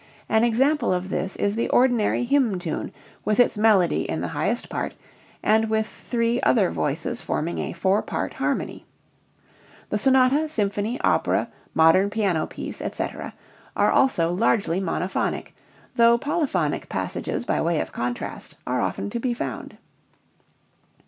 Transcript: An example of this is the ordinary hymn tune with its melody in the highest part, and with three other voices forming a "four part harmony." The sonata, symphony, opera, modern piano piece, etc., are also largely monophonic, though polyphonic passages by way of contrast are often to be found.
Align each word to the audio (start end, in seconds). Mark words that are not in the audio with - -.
An 0.27 0.43
example 0.43 0.91
of 0.91 1.09
this 1.09 1.35
is 1.35 1.53
the 1.55 1.69
ordinary 1.69 2.23
hymn 2.23 2.57
tune 2.57 2.91
with 3.23 3.39
its 3.39 3.55
melody 3.55 4.09
in 4.09 4.19
the 4.19 4.29
highest 4.29 4.67
part, 4.67 4.95
and 5.43 5.69
with 5.69 5.85
three 5.85 6.41
other 6.41 6.71
voices 6.71 7.21
forming 7.21 7.59
a 7.59 7.71
"four 7.71 8.01
part 8.01 8.33
harmony." 8.33 8.87
The 9.91 9.99
sonata, 9.99 10.49
symphony, 10.49 10.99
opera, 11.01 11.49
modern 11.75 12.09
piano 12.09 12.47
piece, 12.47 12.81
etc., 12.81 13.35
are 13.75 13.91
also 13.91 14.31
largely 14.33 14.81
monophonic, 14.81 15.53
though 15.95 16.17
polyphonic 16.17 16.89
passages 16.89 17.45
by 17.45 17.61
way 17.61 17.79
of 17.79 17.91
contrast 17.91 18.55
are 18.65 18.81
often 18.81 19.11
to 19.11 19.19
be 19.19 19.35
found. 19.35 19.77